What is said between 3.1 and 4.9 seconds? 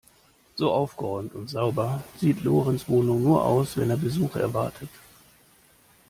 nur aus, wenn er Besuch erwartet.